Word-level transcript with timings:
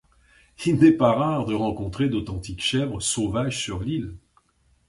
Il 0.65 0.79
n'est 0.79 0.93
pas 0.97 1.13
rare 1.13 1.45
de 1.45 1.53
rencontrer 1.53 2.09
d'authentiques 2.09 2.63
chèvres 2.63 2.99
sauvages 3.01 3.61
sur 3.63 3.81
l'île. 3.83 4.15